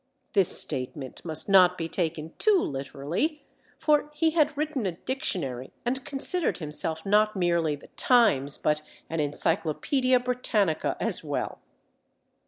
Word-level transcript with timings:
This 0.33 0.59
statement 0.59 1.23
must 1.23 1.47
not 1.47 1.77
be 1.77 1.87
taken 1.87 2.33
too 2.39 2.57
literally, 2.59 3.43
for 3.77 4.09
he 4.15 4.31
had 4.31 4.57
written 4.57 4.87
a 4.87 4.93
dictionary 4.93 5.71
and 5.85 6.03
considered 6.03 6.57
himself 6.57 7.05
not 7.05 7.35
merely 7.35 7.75
the 7.75 7.85
Times 7.89 8.57
but 8.57 8.81
an 9.11 9.19
Encyclopædia 9.19 10.25
Britannica 10.25 10.97
as 10.99 11.23
well. 11.23 11.59